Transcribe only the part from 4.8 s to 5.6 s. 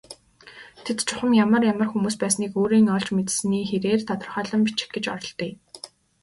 гэж оролдъё.